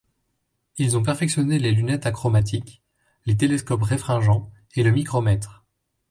[0.79, 2.81] Ils ont perfectionné les lunettes achromatiques,
[3.27, 5.63] les télescopes réfringents et le micromètre.